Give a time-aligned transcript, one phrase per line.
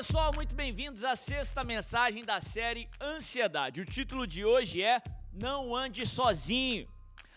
[0.00, 3.82] pessoal, muito bem-vindos à sexta mensagem da série Ansiedade.
[3.82, 6.88] O título de hoje é Não Ande Sozinho.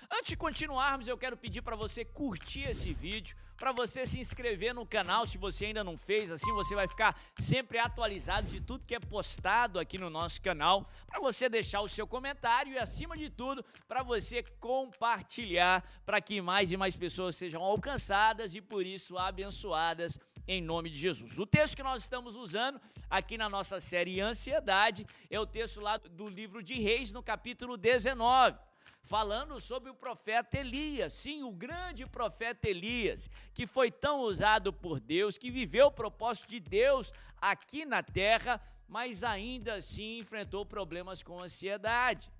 [0.09, 4.73] Antes de continuarmos, eu quero pedir para você curtir esse vídeo, para você se inscrever
[4.73, 8.85] no canal se você ainda não fez, assim você vai ficar sempre atualizado de tudo
[8.85, 13.17] que é postado aqui no nosso canal, para você deixar o seu comentário e acima
[13.17, 18.85] de tudo, para você compartilhar para que mais e mais pessoas sejam alcançadas e por
[18.85, 21.39] isso abençoadas em nome de Jesus.
[21.39, 22.79] O texto que nós estamos usando
[23.09, 27.77] aqui na nossa série Ansiedade é o texto lá do livro de Reis, no capítulo
[27.77, 28.57] 19
[29.03, 34.99] falando sobre o profeta Elias, sim, o grande profeta Elias, que foi tão usado por
[34.99, 41.21] Deus, que viveu o propósito de Deus aqui na terra, mas ainda assim enfrentou problemas
[41.21, 42.31] com ansiedade.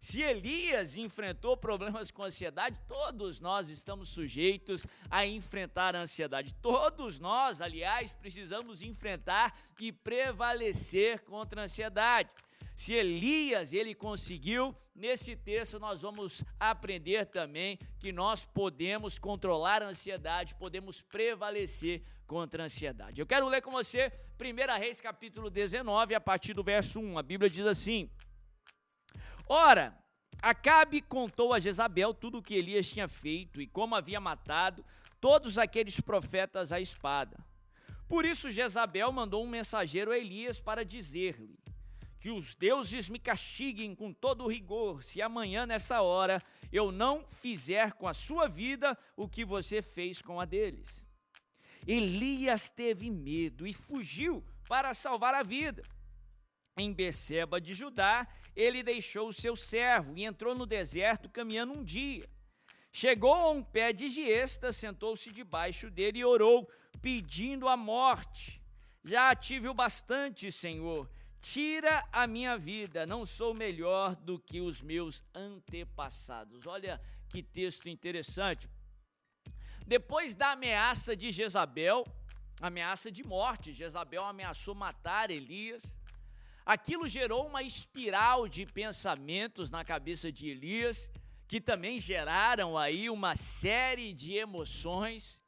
[0.00, 6.54] Se Elias enfrentou problemas com ansiedade, todos nós estamos sujeitos a enfrentar a ansiedade.
[6.54, 12.32] Todos nós, aliás, precisamos enfrentar e prevalecer contra a ansiedade.
[12.76, 19.88] Se Elias ele conseguiu, nesse texto nós vamos aprender também que nós podemos controlar a
[19.88, 23.20] ansiedade, podemos prevalecer contra a ansiedade.
[23.20, 27.18] Eu quero ler com você 1 Reis capítulo 19, a partir do verso 1.
[27.18, 28.08] A Bíblia diz assim:
[29.48, 29.98] Ora,
[30.40, 34.84] Acabe contou a Jezabel tudo o que Elias tinha feito e como havia matado
[35.20, 37.44] todos aqueles profetas à espada.
[38.08, 41.58] Por isso Jezabel mandou um mensageiro a Elias para dizer-lhe:
[42.20, 46.40] Que os deuses me castiguem com todo o rigor, se amanhã nessa hora
[46.72, 51.04] eu não fizer com a sua vida o que você fez com a deles.
[51.84, 55.82] Elias teve medo e fugiu para salvar a vida.
[56.78, 61.84] Em Beceba de Judá, ele deixou o seu servo e entrou no deserto caminhando um
[61.84, 62.28] dia.
[62.90, 66.70] Chegou a um pé de giesta, sentou-se debaixo dele e orou,
[67.02, 68.62] pedindo a morte.
[69.04, 71.08] Já tive o bastante, Senhor.
[71.40, 76.66] Tira a minha vida, não sou melhor do que os meus antepassados.
[76.66, 78.68] Olha que texto interessante.
[79.86, 82.04] Depois da ameaça de Jezabel,
[82.60, 85.97] ameaça de morte, Jezabel ameaçou matar Elias.
[86.68, 91.08] Aquilo gerou uma espiral de pensamentos na cabeça de Elias,
[91.46, 95.40] que também geraram aí uma série de emoções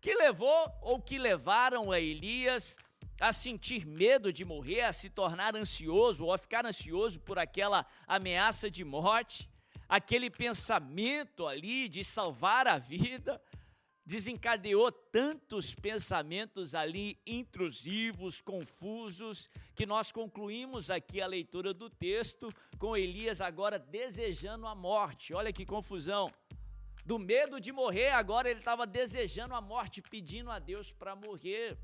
[0.00, 2.78] que levou ou que levaram a Elias
[3.20, 7.84] a sentir medo de morrer, a se tornar ansioso ou a ficar ansioso por aquela
[8.06, 9.50] ameaça de morte,
[9.86, 13.38] aquele pensamento ali de salvar a vida,
[14.06, 22.96] desencadeou tantos pensamentos ali intrusivos, confusos, que nós concluímos aqui a leitura do texto com
[22.96, 25.34] Elias agora desejando a morte.
[25.34, 26.32] Olha que confusão.
[27.04, 31.76] Do medo de morrer, agora ele estava desejando a morte, pedindo a Deus para morrer.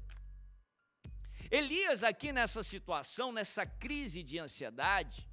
[1.51, 5.29] Elias, aqui nessa situação, nessa crise de ansiedade,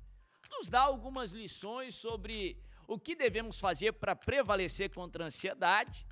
[0.49, 6.05] nos dá algumas lições sobre o que devemos fazer para prevalecer contra a ansiedade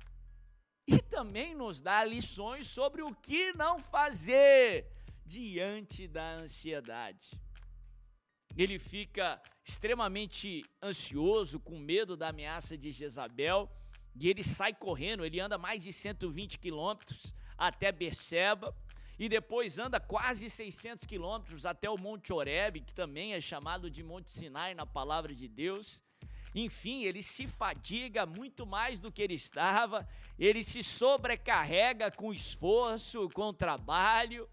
[1.18, 4.86] também nos dá lições sobre o que não fazer
[5.26, 7.30] diante da ansiedade.
[8.56, 13.68] Ele fica extremamente ansioso, com medo da ameaça de Jezabel,
[14.14, 18.72] e ele sai correndo, ele anda mais de 120 quilômetros até Berseba,
[19.18, 24.04] e depois anda quase 600 quilômetros até o Monte Oreb, que também é chamado de
[24.04, 26.00] Monte Sinai na palavra de Deus.
[26.60, 30.08] Enfim, ele se fadiga muito mais do que ele estava,
[30.38, 34.48] ele se sobrecarrega com esforço, com trabalho.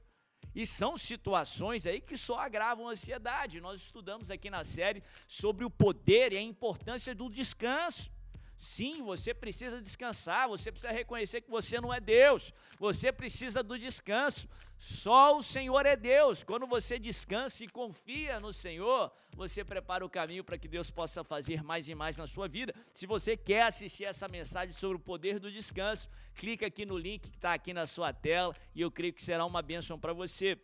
[0.53, 3.59] E são situações aí que só agravam a ansiedade.
[3.59, 8.14] Nós estudamos aqui na série sobre o poder e a importância do descanso.
[8.55, 13.77] Sim, você precisa descansar, você precisa reconhecer que você não é Deus, você precisa do
[13.77, 14.47] descanso.
[14.77, 16.43] Só o Senhor é Deus.
[16.43, 21.23] Quando você descansa e confia no Senhor, você prepara o caminho para que Deus possa
[21.23, 22.73] fazer mais e mais na sua vida.
[22.93, 27.21] Se você quer assistir essa mensagem sobre o poder do descanso, clica aqui no link
[27.29, 30.57] que está aqui na sua tela e eu creio que será uma bênção para você.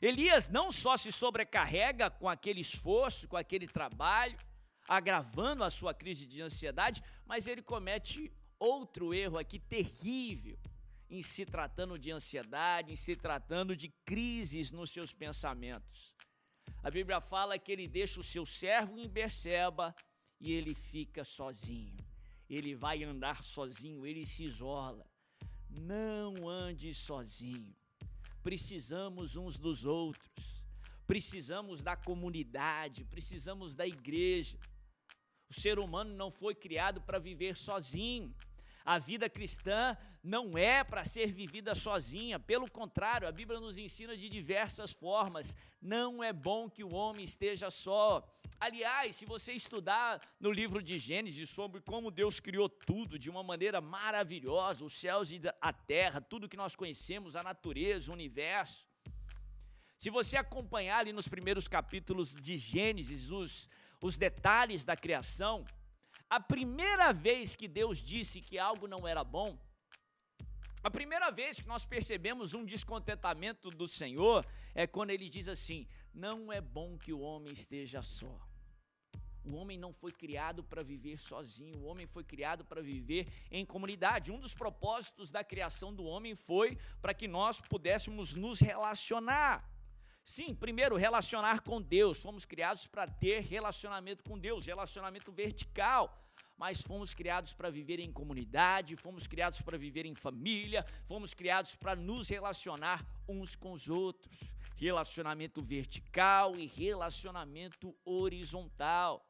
[0.00, 4.36] Elias não só se sobrecarrega com aquele esforço, com aquele trabalho,
[4.88, 10.58] agravando a sua crise de ansiedade, mas ele comete outro erro aqui terrível
[11.08, 16.14] em se tratando de ansiedade, em se tratando de crises nos seus pensamentos.
[16.82, 19.94] A Bíblia fala que ele deixa o seu servo em Berseba
[20.40, 21.96] e ele fica sozinho.
[22.48, 25.06] Ele vai andar sozinho, ele se isola.
[25.68, 27.74] Não ande sozinho.
[28.42, 30.53] Precisamos uns dos outros.
[31.06, 34.58] Precisamos da comunidade, precisamos da igreja.
[35.48, 38.34] O ser humano não foi criado para viver sozinho.
[38.84, 44.14] A vida cristã não é para ser vivida sozinha, pelo contrário, a Bíblia nos ensina
[44.14, 45.56] de diversas formas.
[45.80, 48.22] Não é bom que o homem esteja só.
[48.60, 53.42] Aliás, se você estudar no livro de Gênesis sobre como Deus criou tudo de uma
[53.42, 58.86] maneira maravilhosa, os céus e a terra, tudo que nós conhecemos, a natureza, o universo.
[60.04, 63.70] Se você acompanhar ali nos primeiros capítulos de Gênesis os,
[64.02, 65.64] os detalhes da criação,
[66.28, 69.58] a primeira vez que Deus disse que algo não era bom,
[70.82, 75.88] a primeira vez que nós percebemos um descontentamento do Senhor é quando ele diz assim:
[76.12, 78.38] Não é bom que o homem esteja só.
[79.42, 83.64] O homem não foi criado para viver sozinho, o homem foi criado para viver em
[83.64, 84.30] comunidade.
[84.30, 89.73] Um dos propósitos da criação do homem foi para que nós pudéssemos nos relacionar.
[90.24, 92.20] Sim, primeiro, relacionar com Deus.
[92.20, 96.20] Fomos criados para ter relacionamento com Deus, relacionamento vertical
[96.56, 101.74] mas fomos criados para viver em comunidade, fomos criados para viver em família, fomos criados
[101.74, 104.38] para nos relacionar uns com os outros.
[104.76, 109.24] Relacionamento vertical e relacionamento horizontal.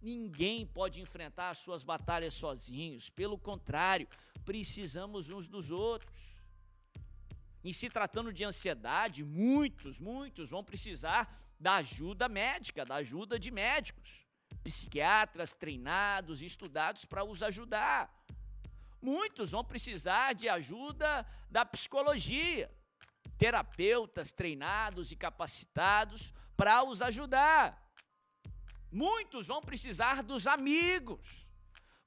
[0.00, 4.08] Ninguém pode enfrentar as suas batalhas sozinhos, pelo contrário,
[4.44, 6.10] precisamos uns dos outros.
[7.66, 13.50] Em se tratando de ansiedade, muitos, muitos vão precisar da ajuda médica, da ajuda de
[13.50, 14.24] médicos
[14.62, 18.08] psiquiatras treinados, estudados para os ajudar.
[19.02, 22.72] Muitos vão precisar de ajuda da psicologia,
[23.36, 27.66] terapeutas treinados e capacitados para os ajudar.
[28.92, 31.44] Muitos vão precisar dos amigos,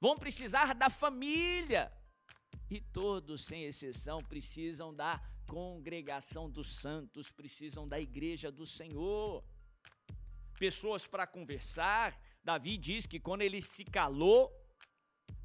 [0.00, 1.92] vão precisar da família.
[2.70, 9.44] E todos, sem exceção, precisam da congregação dos santos, precisam da igreja do Senhor.
[10.64, 12.08] Pessoas para conversar,
[12.44, 14.42] Davi diz que quando ele se calou,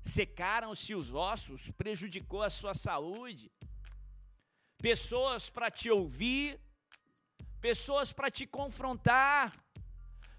[0.03, 3.51] secaram-se os ossos, prejudicou a sua saúde.
[4.77, 6.61] Pessoas para te ouvir,
[7.59, 9.64] pessoas para te confrontar,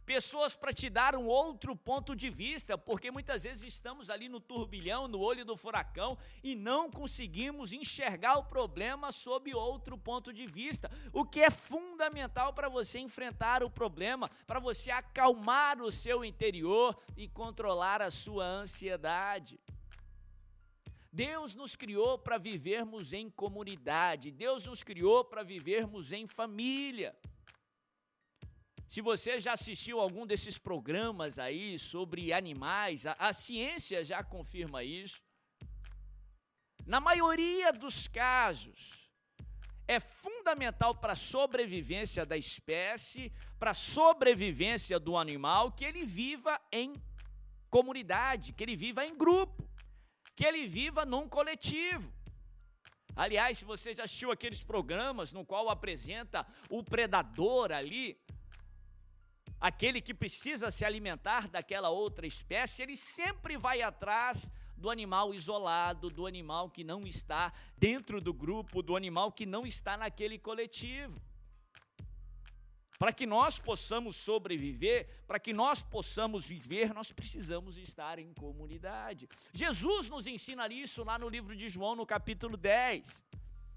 [0.06, 4.38] pessoas para te dar um outro ponto de vista, porque muitas vezes estamos ali no
[4.38, 10.46] turbilhão, no olho do furacão e não conseguimos enxergar o problema sob outro ponto de
[10.46, 10.88] vista.
[11.12, 16.96] O que é fundamental para você enfrentar o problema, para você acalmar o seu interior
[17.16, 19.58] e controlar a sua ansiedade.
[21.12, 27.16] Deus nos criou para vivermos em comunidade, Deus nos criou para vivermos em família.
[28.96, 34.82] Se você já assistiu algum desses programas aí sobre animais, a, a ciência já confirma
[34.82, 35.20] isso.
[36.86, 39.10] Na maioria dos casos,
[39.86, 46.58] é fundamental para a sobrevivência da espécie, para a sobrevivência do animal, que ele viva
[46.72, 46.94] em
[47.68, 49.68] comunidade, que ele viva em grupo,
[50.34, 52.10] que ele viva num coletivo.
[53.14, 58.18] Aliás, se você já assistiu aqueles programas no qual apresenta o predador ali,
[59.60, 66.10] aquele que precisa se alimentar daquela outra espécie, ele sempre vai atrás do animal isolado,
[66.10, 71.20] do animal que não está dentro do grupo, do animal que não está naquele coletivo.
[72.98, 79.28] Para que nós possamos sobreviver, para que nós possamos viver, nós precisamos estar em comunidade.
[79.52, 83.22] Jesus nos ensina isso lá no livro de João, no capítulo 10.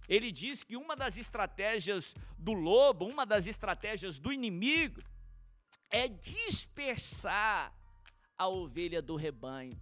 [0.08, 5.02] Ele diz que uma das estratégias do lobo, uma das estratégias do inimigo,
[5.90, 7.74] é dispersar
[8.38, 9.74] a ovelha do rebanho,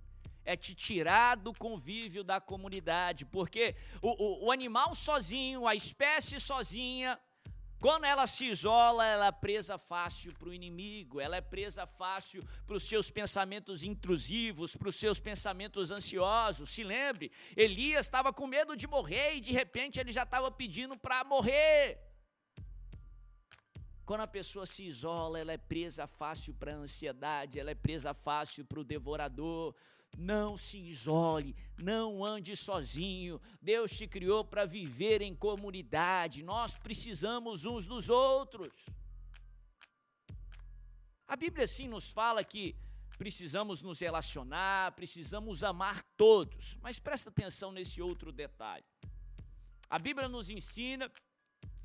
[0.43, 6.39] é te tirar do convívio da comunidade, porque o, o, o animal sozinho, a espécie
[6.39, 7.19] sozinha,
[7.79, 12.43] quando ela se isola, ela é presa fácil para o inimigo, ela é presa fácil
[12.65, 16.71] para os seus pensamentos intrusivos, para os seus pensamentos ansiosos.
[16.71, 20.97] Se lembre, Elias estava com medo de morrer e de repente ele já estava pedindo
[20.97, 21.99] para morrer.
[24.07, 28.13] Quando a pessoa se isola, ela é presa fácil para a ansiedade, ela é presa
[28.13, 29.75] fácil para o devorador.
[30.17, 33.41] Não se isole, não ande sozinho.
[33.61, 36.41] Deus te criou para viver em comunidade.
[36.41, 38.71] Nós precisamos uns dos outros.
[41.27, 42.77] A Bíblia sim nos fala que
[43.17, 46.77] precisamos nos relacionar, precisamos amar todos.
[46.81, 48.85] Mas presta atenção nesse outro detalhe.
[49.89, 51.11] A Bíblia nos ensina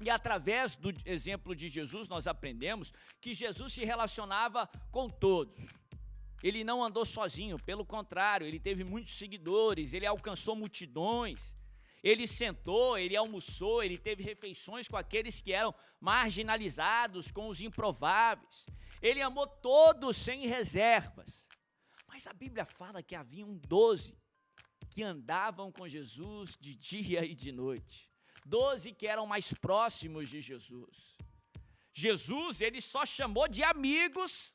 [0.01, 5.57] e através do exemplo de Jesus, nós aprendemos que Jesus se relacionava com todos.
[6.43, 11.55] Ele não andou sozinho, pelo contrário, ele teve muitos seguidores, ele alcançou multidões.
[12.03, 18.67] Ele sentou, ele almoçou, ele teve refeições com aqueles que eram marginalizados, com os improváveis.
[19.01, 21.47] Ele amou todos sem reservas.
[22.09, 24.21] Mas a Bíblia fala que haviam doze
[24.91, 28.12] que andavam com Jesus de dia e de noite.
[28.45, 31.17] Doze que eram mais próximos de Jesus.
[31.93, 34.55] Jesus, ele só chamou de amigos.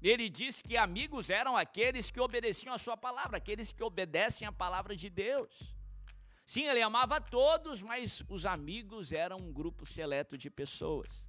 [0.00, 4.52] Ele disse que amigos eram aqueles que obedeciam a sua palavra, aqueles que obedecem a
[4.52, 5.74] palavra de Deus.
[6.46, 11.28] Sim, ele amava todos, mas os amigos eram um grupo seleto de pessoas.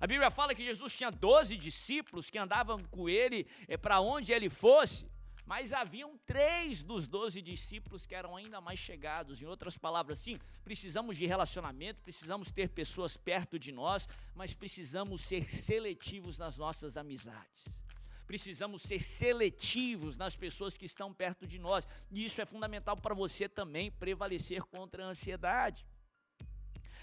[0.00, 4.32] A Bíblia fala que Jesus tinha doze discípulos que andavam com ele é, para onde
[4.32, 5.06] ele fosse,
[5.46, 9.42] mas haviam três dos doze discípulos que eram ainda mais chegados.
[9.42, 15.20] Em outras palavras, sim, precisamos de relacionamento, precisamos ter pessoas perto de nós, mas precisamos
[15.20, 17.82] ser seletivos nas nossas amizades.
[18.26, 21.86] Precisamos ser seletivos nas pessoas que estão perto de nós.
[22.10, 25.86] E isso é fundamental para você também prevalecer contra a ansiedade.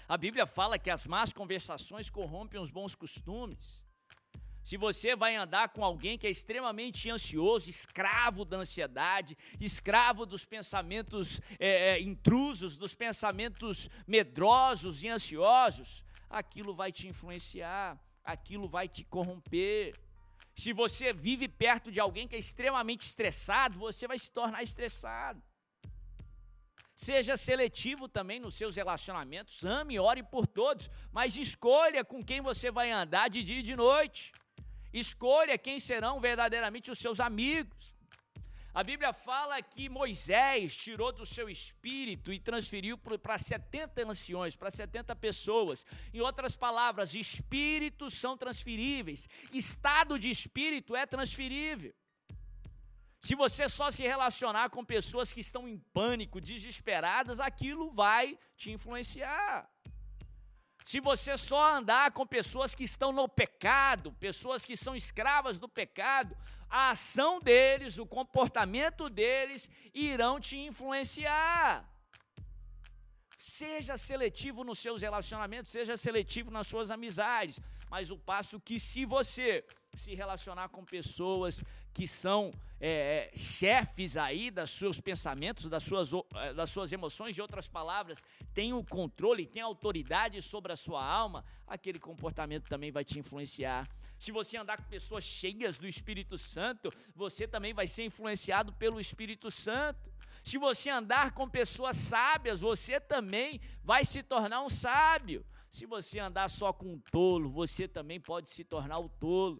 [0.08, 3.84] A Bíblia fala que as más conversações corrompem os bons costumes.
[4.62, 10.44] Se você vai andar com alguém que é extremamente ansioso, escravo da ansiedade, escravo dos
[10.44, 18.88] pensamentos é, é, intrusos, dos pensamentos medrosos e ansiosos, aquilo vai te influenciar, aquilo vai
[18.88, 19.98] te corromper.
[20.54, 25.42] Se você vive perto de alguém que é extremamente estressado, você vai se tornar estressado.
[26.94, 32.70] Seja seletivo também nos seus relacionamentos, ame, ore por todos, mas escolha com quem você
[32.70, 34.32] vai andar de dia e de noite.
[34.92, 37.94] Escolha quem serão verdadeiramente os seus amigos.
[38.74, 44.70] A Bíblia fala que Moisés tirou do seu espírito e transferiu para 70 anciões, para
[44.70, 45.84] 70 pessoas.
[46.12, 51.92] Em outras palavras, espíritos são transferíveis, estado de espírito é transferível.
[53.20, 58.72] Se você só se relacionar com pessoas que estão em pânico, desesperadas, aquilo vai te
[58.72, 59.70] influenciar.
[60.84, 65.68] Se você só andar com pessoas que estão no pecado, pessoas que são escravas do
[65.68, 66.36] pecado,
[66.68, 71.88] a ação deles, o comportamento deles irão te influenciar.
[73.38, 77.60] Seja seletivo nos seus relacionamentos, seja seletivo nas suas amizades,
[77.92, 79.62] mas o passo que se você
[79.94, 86.10] se relacionar com pessoas que são é, é, chefes aí dos seus pensamentos, das suas,
[86.36, 91.04] é, das suas emoções, de outras palavras, tem o controle, tem autoridade sobre a sua
[91.04, 93.86] alma, aquele comportamento também vai te influenciar.
[94.18, 98.98] Se você andar com pessoas cheias do Espírito Santo, você também vai ser influenciado pelo
[99.00, 100.10] Espírito Santo.
[100.42, 105.44] Se você andar com pessoas sábias, você também vai se tornar um sábio.
[105.72, 109.58] Se você andar só com um tolo, você também pode se tornar o tolo.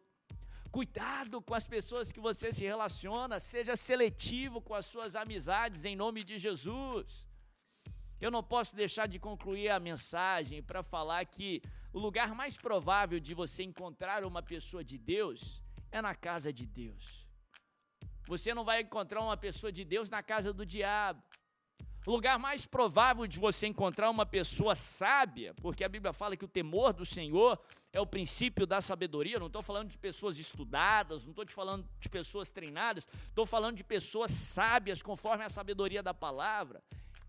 [0.71, 5.97] Cuidado com as pessoas que você se relaciona, seja seletivo com as suas amizades em
[5.97, 7.27] nome de Jesus.
[8.21, 11.63] Eu não posso deixar de concluir a mensagem para falar que
[11.95, 16.67] o lugar mais provável de você encontrar uma pessoa de Deus é na casa de
[16.67, 17.27] Deus.
[18.27, 21.23] Você não vai encontrar uma pessoa de Deus na casa do diabo.
[22.05, 26.45] O lugar mais provável de você encontrar uma pessoa sábia, porque a Bíblia fala que
[26.45, 27.57] o temor do Senhor
[27.93, 29.39] é o princípio da sabedoria.
[29.39, 33.77] Não estou falando de pessoas estudadas, não estou te falando de pessoas treinadas, estou falando
[33.77, 36.83] de pessoas sábias, conforme a sabedoria da palavra.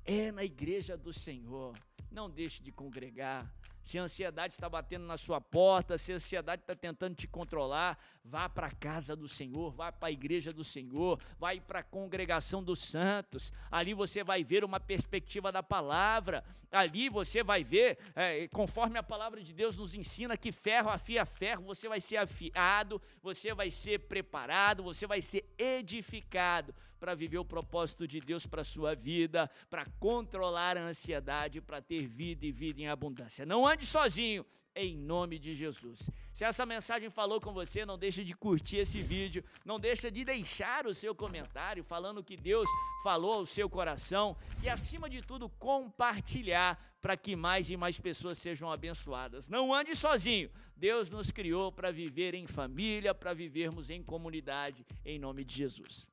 [0.03, 1.77] É na igreja do Senhor.
[2.11, 3.47] Não deixe de congregar
[3.83, 7.99] se a ansiedade está batendo na sua porta, se a ansiedade está tentando te controlar,
[8.23, 11.83] vá para a casa do Senhor, vá para a igreja do Senhor, vai para a
[11.83, 13.51] congregação dos santos.
[13.69, 19.03] Ali você vai ver uma perspectiva da palavra, ali você vai ver, é, conforme a
[19.03, 23.69] palavra de Deus nos ensina, que ferro afia ferro, você vai ser afiado, você vai
[23.69, 28.95] ser preparado, você vai ser edificado para viver o propósito de Deus para a sua
[28.95, 33.45] vida, para controlar a ansiedade, para ter vida e vida em abundância.
[33.45, 36.09] Não ande sozinho, em nome de Jesus.
[36.31, 40.23] Se essa mensagem falou com você, não deixe de curtir esse vídeo, não deixe de
[40.23, 42.69] deixar o seu comentário falando que Deus
[43.03, 48.37] falou ao seu coração e acima de tudo compartilhar para que mais e mais pessoas
[48.37, 49.49] sejam abençoadas.
[49.49, 50.49] Não ande sozinho.
[50.77, 56.12] Deus nos criou para viver em família, para vivermos em comunidade em nome de Jesus.